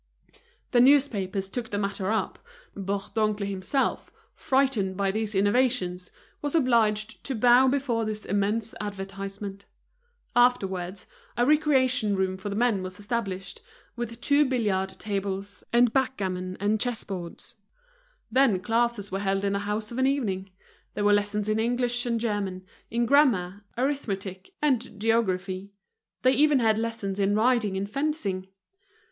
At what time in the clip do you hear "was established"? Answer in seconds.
12.81-13.61